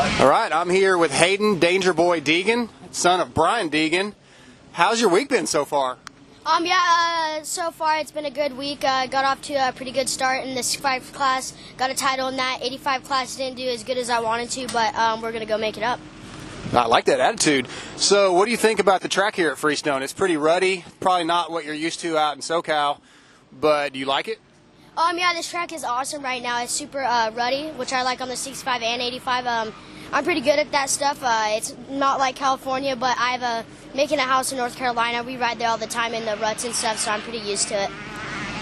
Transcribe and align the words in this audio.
All 0.00 0.30
right, 0.30 0.50
I'm 0.50 0.70
here 0.70 0.96
with 0.96 1.12
Hayden 1.12 1.58
Danger 1.58 1.92
Boy 1.92 2.22
Deegan, 2.22 2.70
son 2.90 3.20
of 3.20 3.34
Brian 3.34 3.68
Deegan. 3.68 4.14
How's 4.72 4.98
your 4.98 5.10
week 5.10 5.28
been 5.28 5.46
so 5.46 5.66
far? 5.66 5.98
Um, 6.46 6.64
yeah, 6.64 7.36
uh, 7.38 7.42
so 7.42 7.70
far 7.70 7.98
it's 7.98 8.10
been 8.10 8.24
a 8.24 8.30
good 8.30 8.56
week. 8.56 8.82
Uh, 8.82 9.06
got 9.08 9.26
off 9.26 9.42
to 9.42 9.52
a 9.52 9.72
pretty 9.72 9.92
good 9.92 10.08
start 10.08 10.42
in 10.46 10.54
the 10.54 10.62
65 10.62 11.12
class. 11.12 11.52
Got 11.76 11.90
a 11.90 11.94
title 11.94 12.28
in 12.28 12.36
that. 12.36 12.60
85 12.62 13.04
class 13.04 13.36
didn't 13.36 13.58
do 13.58 13.68
as 13.68 13.84
good 13.84 13.98
as 13.98 14.08
I 14.08 14.20
wanted 14.20 14.48
to, 14.52 14.68
but 14.68 14.94
um, 14.94 15.20
we're 15.20 15.32
going 15.32 15.44
to 15.44 15.46
go 15.46 15.58
make 15.58 15.76
it 15.76 15.82
up. 15.82 16.00
I 16.72 16.86
like 16.86 17.04
that 17.04 17.20
attitude. 17.20 17.68
So, 17.96 18.32
what 18.32 18.46
do 18.46 18.52
you 18.52 18.56
think 18.56 18.80
about 18.80 19.02
the 19.02 19.08
track 19.08 19.36
here 19.36 19.50
at 19.50 19.58
Freestone? 19.58 20.02
It's 20.02 20.14
pretty 20.14 20.38
ruddy, 20.38 20.82
probably 21.00 21.24
not 21.24 21.50
what 21.50 21.66
you're 21.66 21.74
used 21.74 22.00
to 22.00 22.16
out 22.16 22.36
in 22.36 22.40
SoCal, 22.40 23.00
but 23.52 23.92
do 23.92 23.98
you 23.98 24.06
like 24.06 24.28
it? 24.28 24.38
Um, 25.00 25.16
yeah, 25.16 25.32
this 25.32 25.48
track 25.48 25.72
is 25.72 25.82
awesome 25.82 26.22
right 26.22 26.42
now. 26.42 26.62
It's 26.62 26.72
super 26.72 27.02
uh, 27.02 27.30
ruddy, 27.30 27.70
which 27.70 27.90
I 27.90 28.02
like 28.02 28.20
on 28.20 28.28
the 28.28 28.36
65 28.36 28.82
and 28.82 29.00
85. 29.00 29.46
Um, 29.46 29.72
I'm 30.12 30.24
pretty 30.24 30.42
good 30.42 30.58
at 30.58 30.70
that 30.72 30.90
stuff. 30.90 31.20
Uh, 31.22 31.56
it's 31.56 31.74
not 31.88 32.18
like 32.18 32.36
California, 32.36 32.94
but 32.96 33.16
I've 33.18 33.42
uh, 33.42 33.62
making 33.94 34.18
a 34.18 34.24
house 34.24 34.52
in 34.52 34.58
North 34.58 34.76
Carolina. 34.76 35.22
We 35.22 35.38
ride 35.38 35.58
there 35.58 35.68
all 35.68 35.78
the 35.78 35.86
time 35.86 36.12
in 36.12 36.26
the 36.26 36.36
ruts 36.36 36.66
and 36.66 36.74
stuff, 36.74 36.98
so 36.98 37.12
I'm 37.12 37.22
pretty 37.22 37.38
used 37.38 37.68
to 37.68 37.84
it. 37.84 37.90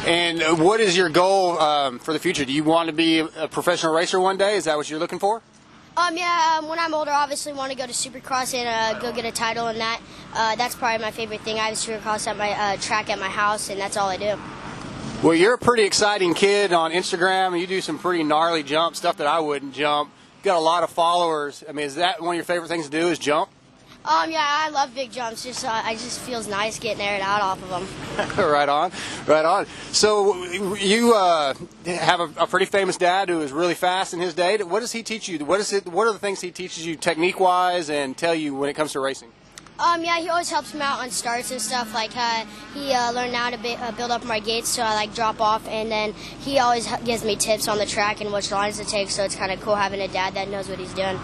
And 0.06 0.41
uh, 0.41 0.55
what 0.55 0.79
is 0.79 0.96
your 0.96 1.09
goal 1.09 1.59
um, 1.59 1.98
for 1.98 2.12
the 2.12 2.20
future? 2.20 2.45
Do 2.45 2.52
you 2.52 2.62
want 2.62 2.87
to 2.87 2.95
be 2.95 3.18
a 3.18 3.48
professional 3.48 3.93
racer 3.93 4.20
one 4.20 4.37
day? 4.37 4.55
Is 4.55 4.66
that 4.66 4.77
what 4.77 4.88
you're 4.88 5.01
looking 5.01 5.18
for? 5.18 5.43
Um, 5.96 6.16
yeah, 6.16 6.59
um, 6.60 6.68
when 6.68 6.79
I'm 6.79 6.95
older, 6.95 7.10
I 7.10 7.24
obviously 7.24 7.52
want 7.52 7.73
to 7.73 7.77
go 7.77 7.84
to 7.84 7.93
Supercross 7.93 8.55
and 8.55 8.68
uh, 8.68 9.01
go 9.01 9.12
get 9.12 9.24
a 9.24 9.32
title 9.32 9.66
in 9.66 9.79
that. 9.79 10.01
Uh, 10.32 10.55
that's 10.55 10.77
probably 10.77 11.05
my 11.05 11.10
favorite 11.10 11.41
thing. 11.41 11.59
I 11.59 11.70
have 11.70 11.74
Supercross 11.74 12.29
at 12.29 12.37
my 12.37 12.52
uh, 12.52 12.77
track 12.77 13.10
at 13.10 13.18
my 13.18 13.29
house, 13.29 13.70
and 13.70 13.80
that's 13.80 13.96
all 13.96 14.09
I 14.09 14.16
do. 14.16 14.38
Well, 15.23 15.35
you're 15.35 15.55
a 15.55 15.59
pretty 15.59 15.83
exciting 15.83 16.35
kid 16.35 16.73
on 16.73 16.93
Instagram, 16.93 17.49
and 17.49 17.61
you 17.61 17.66
do 17.66 17.80
some 17.80 17.99
pretty 17.99 18.23
gnarly 18.23 18.62
jump 18.62 18.95
stuff 18.95 19.16
that 19.16 19.27
I 19.27 19.41
wouldn't 19.41 19.75
jump. 19.75 20.11
You 20.39 20.45
got 20.45 20.57
a 20.57 20.61
lot 20.61 20.85
of 20.85 20.91
followers. 20.91 21.65
I 21.69 21.73
mean, 21.73 21.87
is 21.87 21.97
that 21.97 22.21
one 22.21 22.30
of 22.30 22.37
your 22.37 22.45
favorite 22.45 22.69
things 22.69 22.85
to 22.85 22.91
do? 22.91 23.09
Is 23.09 23.19
jump? 23.19 23.51
Um, 24.05 24.30
yeah, 24.30 24.47
I 24.47 24.71
love 24.71 24.95
big 24.95 25.10
jumps. 25.10 25.43
Just, 25.43 25.65
uh, 25.65 25.82
I 25.85 25.95
just 25.95 26.21
feels 26.21 26.49
nice 26.49 26.79
getting 26.79 27.02
aired 27.02 27.21
out 27.21 27.43
off 27.43 27.63
of 27.63 27.69
them. 27.69 28.37
right 28.51 28.69
on, 28.69 28.91
right 29.27 29.45
on. 29.45 29.66
So 29.93 30.45
you 30.74 31.15
uh, 31.15 31.54
have 31.85 32.21
a, 32.21 32.30
a, 32.38 32.47
pretty 32.47 32.66
famous 32.66 32.97
dad 32.97 33.29
who 33.29 33.43
is 33.43 33.52
really 33.52 33.75
fast 33.75 34.15
in 34.15 34.21
his 34.21 34.35
day. 34.35 34.57
What 34.59 34.80
does 34.80 34.93
he 34.93 35.02
teach 35.02 35.29
you? 35.29 35.38
What 35.41 35.60
is 35.60 35.73
it? 35.73 35.87
What 35.87 36.07
are 36.07 36.13
the 36.13 36.19
things 36.19 36.41
he 36.41 36.51
teaches 36.51 36.87
you 36.87 36.97
technique 36.97 37.38
wise 37.38 37.91
and 37.91 38.16
tell 38.16 38.35
you 38.35 38.54
when 38.54 38.71
it 38.71 38.75
comes 38.75 38.93
to 38.93 39.01
racing? 39.01 39.30
Um, 39.79 40.04
yeah, 40.04 40.18
he 40.18 40.29
always 40.29 40.51
helps 40.51 40.74
me 40.74 40.80
out 40.80 40.98
on 40.98 41.10
starts 41.10 41.52
and 41.52 41.60
stuff. 41.60 41.95
Like 41.95 42.16
uh, 42.16 42.45
he 42.74 42.93
uh, 42.93 43.12
learned 43.12 43.34
how 43.34 43.51
to 43.51 43.59
be, 43.59 43.76
uh, 43.76 43.93
build 43.93 44.10
up 44.10 44.24
my 44.24 44.40
gates, 44.40 44.68
so 44.68 44.82
I 44.82 44.95
like 44.95 45.15
drop 45.15 45.40
off, 45.40 45.66
and 45.68 45.90
then 45.90 46.15
he 46.40 46.59
always 46.59 46.88
gives 47.04 47.24
me 47.24 47.37
tips 47.37 47.68
on 47.68 47.79
the 47.79 47.87
track 47.87 48.20
and 48.20 48.32
which 48.32 48.51
lines 48.51 48.79
to 48.79 48.85
take. 48.85 49.09
So 49.10 49.23
it's 49.23 49.37
kind 49.37 49.52
of 49.52 49.60
cool 49.60 49.76
having 49.76 50.01
a 50.01 50.09
dad 50.09 50.35
that 50.35 50.48
knows 50.48 50.68
what 50.68 50.80
he's 50.80 50.93
doing. 50.95 51.18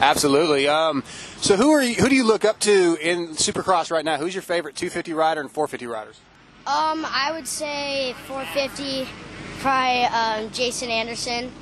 Absolutely. 0.00 0.66
Um, 0.66 1.04
so 1.36 1.56
who 1.56 1.70
are 1.70 1.82
you, 1.82 1.94
who 1.94 2.08
do 2.08 2.16
you 2.16 2.24
look 2.24 2.44
up 2.44 2.58
to 2.60 2.96
in 3.00 3.28
Supercross 3.28 3.90
right 3.90 4.04
now? 4.04 4.16
Who's 4.16 4.34
your 4.34 4.42
favorite 4.42 4.74
250 4.74 5.12
rider 5.12 5.40
and 5.40 5.50
450 5.50 5.86
riders? 5.86 6.20
Um, 6.66 7.06
I 7.08 7.30
would 7.32 7.46
say 7.46 8.14
450, 8.26 9.08
probably 9.60 10.04
um, 10.04 10.50
Jason 10.52 10.90
Anderson, 10.90 11.52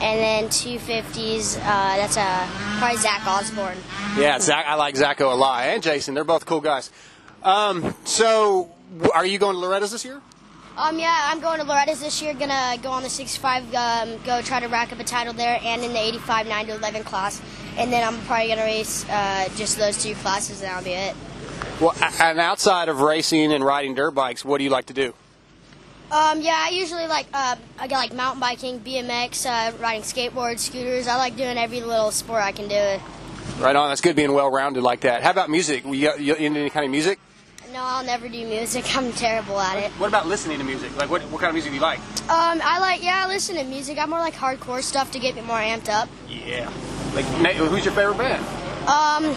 and 0.00 0.20
then 0.20 0.44
250s. 0.48 1.58
Uh, 1.58 1.96
that's 1.96 2.16
a 2.16 2.48
probably 2.78 2.98
Zach 2.98 3.26
Osborne. 3.26 3.78
Yeah, 4.16 4.38
Zach. 4.38 4.66
I 4.66 4.74
like 4.74 4.94
Zacho 4.94 5.32
a 5.32 5.34
lot, 5.34 5.64
and 5.64 5.82
Jason. 5.82 6.14
They're 6.14 6.24
both 6.24 6.46
cool 6.46 6.60
guys. 6.60 6.90
Um, 7.42 7.94
so, 8.04 8.70
are 9.14 9.26
you 9.26 9.38
going 9.38 9.54
to 9.54 9.60
Loretta's 9.60 9.90
this 9.92 10.04
year? 10.04 10.20
Um, 10.76 10.98
yeah, 10.98 11.28
I'm 11.30 11.40
going 11.40 11.58
to 11.60 11.66
Loretta's 11.66 12.00
this 12.00 12.22
year. 12.22 12.32
Gonna 12.32 12.78
go 12.82 12.90
on 12.90 13.02
the 13.02 13.10
65, 13.10 13.74
um, 13.74 14.16
go 14.24 14.40
try 14.40 14.58
to 14.60 14.68
rack 14.68 14.92
up 14.92 15.00
a 15.00 15.04
title 15.04 15.34
there, 15.34 15.60
and 15.62 15.82
in 15.82 15.92
the 15.92 16.00
85 16.00 16.46
9 16.46 16.66
to 16.66 16.74
11 16.76 17.04
class. 17.04 17.42
And 17.76 17.92
then 17.92 18.06
I'm 18.06 18.18
probably 18.22 18.48
gonna 18.48 18.62
race 18.62 19.08
uh, 19.08 19.48
just 19.56 19.76
those 19.76 20.02
two 20.02 20.14
classes, 20.16 20.60
and 20.62 20.70
that'll 20.70 20.84
be 20.84 20.92
it. 20.92 21.14
Well, 21.80 21.94
and 22.20 22.38
outside 22.38 22.88
of 22.88 23.00
racing 23.00 23.52
and 23.52 23.64
riding 23.64 23.94
dirt 23.94 24.12
bikes, 24.12 24.44
what 24.44 24.58
do 24.58 24.64
you 24.64 24.70
like 24.70 24.86
to 24.86 24.94
do? 24.94 25.14
Um, 26.12 26.42
yeah, 26.42 26.62
I 26.66 26.68
usually 26.74 27.06
like 27.06 27.26
uh, 27.32 27.56
I 27.78 27.88
got 27.88 27.96
like 27.96 28.12
mountain 28.12 28.40
biking, 28.40 28.80
BMX, 28.80 29.46
uh, 29.46 29.74
riding 29.78 30.02
skateboards, 30.02 30.58
scooters. 30.58 31.08
I 31.08 31.16
like 31.16 31.36
doing 31.36 31.56
every 31.56 31.80
little 31.80 32.10
sport 32.10 32.42
I 32.42 32.52
can 32.52 32.68
do. 32.68 33.02
Right 33.58 33.74
on. 33.74 33.88
That's 33.88 34.02
good 34.02 34.14
being 34.14 34.32
well 34.34 34.50
rounded 34.50 34.82
like 34.82 35.00
that. 35.00 35.22
How 35.22 35.30
about 35.30 35.48
music? 35.48 35.84
You, 35.86 36.12
you 36.18 36.34
into 36.34 36.60
any 36.60 36.68
kind 36.68 36.84
of 36.84 36.90
music? 36.90 37.18
No, 37.72 37.80
I'll 37.80 38.04
never 38.04 38.28
do 38.28 38.46
music. 38.46 38.84
I'm 38.96 39.10
terrible 39.12 39.58
at 39.58 39.78
it. 39.78 39.90
What 39.92 40.08
about 40.08 40.26
listening 40.26 40.58
to 40.58 40.64
music? 40.64 40.94
Like, 40.98 41.08
what, 41.08 41.22
what 41.22 41.40
kind 41.40 41.48
of 41.48 41.54
music 41.54 41.70
do 41.70 41.76
you 41.76 41.80
like? 41.80 41.98
Um, 42.28 42.60
I 42.62 42.78
like, 42.78 43.02
yeah, 43.02 43.24
I 43.24 43.28
listen 43.28 43.56
to 43.56 43.64
music. 43.64 43.96
I'm 43.96 44.10
more 44.10 44.18
like 44.18 44.34
hardcore 44.34 44.82
stuff 44.82 45.10
to 45.12 45.18
get 45.18 45.34
me 45.34 45.40
more 45.40 45.56
amped 45.56 45.88
up. 45.88 46.10
Yeah. 46.28 46.70
Like, 47.14 47.24
who's 47.24 47.86
your 47.86 47.94
favorite 47.94 48.18
band? 48.18 48.44
Um, 48.86 49.34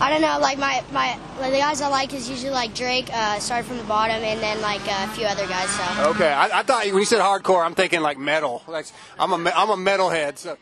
I 0.00 0.10
don't 0.10 0.20
know. 0.20 0.38
Like 0.40 0.58
my 0.58 0.82
my 0.92 1.18
like 1.40 1.52
the 1.52 1.58
guys 1.58 1.80
I 1.80 1.88
like 1.88 2.12
is 2.14 2.28
usually 2.28 2.50
like 2.50 2.74
Drake. 2.74 3.08
Uh, 3.12 3.38
started 3.38 3.66
from 3.66 3.78
the 3.78 3.84
bottom, 3.84 4.22
and 4.22 4.40
then 4.40 4.60
like 4.60 4.82
a 4.88 5.08
few 5.08 5.26
other 5.26 5.46
guys. 5.46 5.68
So. 5.70 6.10
Okay, 6.10 6.32
I, 6.32 6.60
I 6.60 6.62
thought 6.62 6.84
when 6.86 6.96
you 6.96 7.04
said 7.04 7.20
hardcore, 7.20 7.64
I'm 7.64 7.74
thinking 7.74 8.00
like 8.00 8.18
metal. 8.18 8.62
Like 8.66 8.86
I'm 9.18 9.32
a 9.32 9.50
I'm 9.50 9.70
a 9.70 9.76
metalhead. 9.76 10.38
So. 10.38 10.56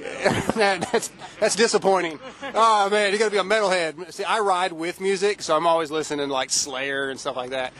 that's 0.54 1.10
that's 1.38 1.56
disappointing. 1.56 2.18
Oh 2.54 2.88
man, 2.88 3.12
you 3.12 3.18
got 3.18 3.26
to 3.26 3.30
be 3.30 3.36
a 3.36 3.42
metalhead. 3.42 4.12
See, 4.12 4.24
I 4.24 4.38
ride 4.38 4.72
with 4.72 5.00
music, 5.00 5.42
so 5.42 5.54
I'm 5.54 5.66
always 5.66 5.90
listening 5.90 6.26
to 6.26 6.32
like 6.32 6.50
Slayer 6.50 7.10
and 7.10 7.20
stuff 7.20 7.36
like 7.36 7.50
that. 7.50 7.74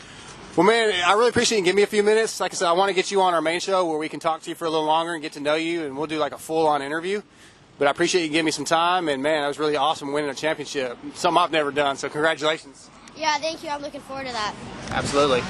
Well, 0.56 0.66
man, 0.66 0.92
I 1.06 1.12
really 1.12 1.28
appreciate 1.28 1.58
you. 1.58 1.64
Give 1.64 1.76
me 1.76 1.82
a 1.82 1.86
few 1.86 2.02
minutes. 2.02 2.40
Like 2.40 2.52
I 2.52 2.56
said, 2.56 2.68
I 2.68 2.72
want 2.72 2.88
to 2.88 2.94
get 2.94 3.10
you 3.10 3.22
on 3.22 3.34
our 3.34 3.40
main 3.40 3.60
show 3.60 3.86
where 3.86 3.98
we 3.98 4.08
can 4.08 4.20
talk 4.20 4.42
to 4.42 4.48
you 4.50 4.56
for 4.56 4.66
a 4.66 4.70
little 4.70 4.84
longer 4.84 5.14
and 5.14 5.22
get 5.22 5.32
to 5.34 5.40
know 5.40 5.54
you, 5.54 5.84
and 5.84 5.96
we'll 5.96 6.08
do 6.08 6.18
like 6.18 6.32
a 6.32 6.38
full-on 6.38 6.82
interview. 6.82 7.22
But 7.80 7.88
I 7.88 7.92
appreciate 7.92 8.24
you 8.24 8.28
giving 8.28 8.44
me 8.44 8.50
some 8.50 8.66
time, 8.66 9.08
and 9.08 9.22
man, 9.22 9.40
that 9.40 9.48
was 9.48 9.58
really 9.58 9.74
awesome 9.74 10.12
winning 10.12 10.28
a 10.28 10.34
championship. 10.34 10.98
Something 11.14 11.42
I've 11.42 11.50
never 11.50 11.70
done. 11.70 11.96
So 11.96 12.10
congratulations. 12.10 12.90
Yeah, 13.16 13.38
thank 13.38 13.64
you. 13.64 13.70
I'm 13.70 13.80
looking 13.80 14.02
forward 14.02 14.26
to 14.26 14.32
that. 14.34 14.54
Absolutely. 14.90 15.40